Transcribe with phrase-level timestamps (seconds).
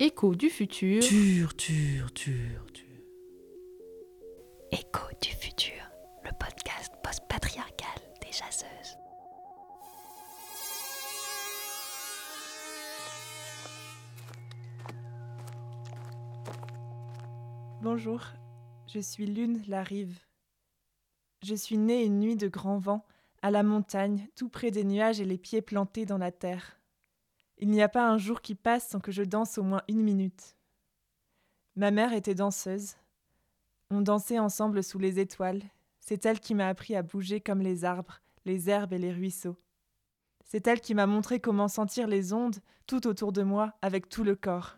[0.00, 1.02] Écho du futur.
[1.02, 2.84] Tur, tur, tur, tur.
[4.70, 5.74] Écho du futur,
[6.22, 8.96] le podcast post-patriarcal des chasseuses.
[17.82, 18.20] Bonjour,
[18.86, 20.16] je suis Lune la rive.
[21.42, 23.04] Je suis née une nuit de grand vent,
[23.42, 26.77] à la montagne, tout près des nuages et les pieds plantés dans la terre.
[27.60, 30.02] Il n'y a pas un jour qui passe sans que je danse au moins une
[30.02, 30.56] minute.
[31.74, 32.94] Ma mère était danseuse.
[33.90, 35.62] On dansait ensemble sous les étoiles.
[36.00, 39.56] C'est elle qui m'a appris à bouger comme les arbres, les herbes et les ruisseaux.
[40.44, 44.24] C'est elle qui m'a montré comment sentir les ondes tout autour de moi avec tout
[44.24, 44.76] le corps.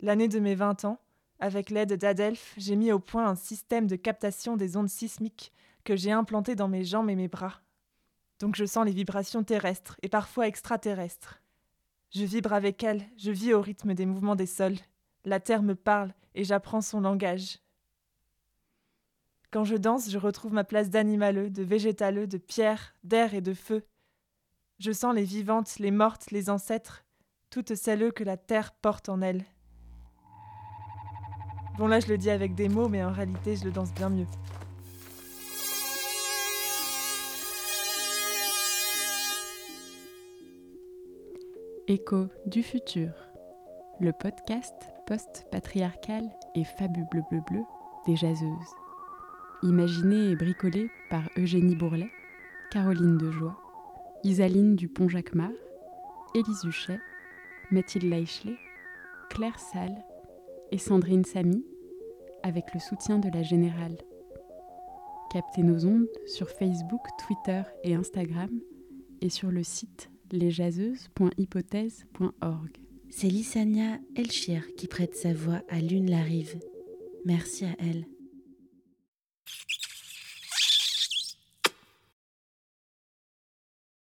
[0.00, 1.00] L'année de mes 20 ans,
[1.38, 5.52] avec l'aide d'Adelph, j'ai mis au point un système de captation des ondes sismiques
[5.82, 7.62] que j'ai implanté dans mes jambes et mes bras.
[8.40, 11.42] Donc je sens les vibrations terrestres et parfois extraterrestres.
[12.10, 14.78] Je vibre avec elle, je vis au rythme des mouvements des sols.
[15.24, 17.58] La terre me parle et j'apprends son langage.
[19.52, 23.52] Quand je danse, je retrouve ma place d'animaleux, de végétaleux, de pierre, d'air et de
[23.52, 23.84] feu.
[24.78, 27.04] Je sens les vivantes, les mortes, les ancêtres,
[27.50, 29.44] toutes celles que la terre porte en elle.
[31.76, 34.08] Bon là je le dis avec des mots, mais en réalité je le danse bien
[34.08, 34.26] mieux.
[41.90, 43.10] Écho du futur,
[43.98, 44.76] le podcast
[45.08, 46.22] post-patriarcal
[46.54, 47.62] et fabuleux bleu bleu bleu
[48.06, 48.74] des jaseuses.
[49.64, 52.12] Imaginé et bricolé par Eugénie Bourlet,
[52.70, 53.58] Caroline Dejoie,
[54.22, 55.50] Isaline Dupont-Jacquemart,
[56.36, 57.00] Élise Huchet,
[57.72, 58.56] Mathilde Leichelet,
[59.28, 60.04] Claire Salle
[60.70, 61.64] et Sandrine Samy,
[62.44, 63.98] avec le soutien de la Générale.
[65.32, 68.60] Captez nos ondes sur Facebook, Twitter et Instagram
[69.22, 72.70] et sur le site lesjaseuses.hypothèse.org.
[73.10, 76.60] C'est Lissania Elchir qui prête sa voix à Lune la rive.
[77.24, 78.06] Merci à elle.